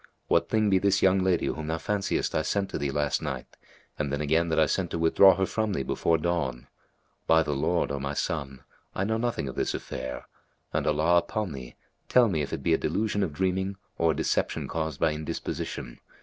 [0.29, 3.45] What thing be this young lady whom thou fanciest I sent to thee last night
[3.99, 6.65] and then again that I sent to withdraw her from thee before dawn?
[7.27, 8.63] By the Lord, O my son,
[8.95, 10.25] I know nothing of this affair,
[10.73, 11.75] and Allah upon thee,
[12.09, 15.99] tell me if it be a delusion of dreaming or a deception caused by indisposition.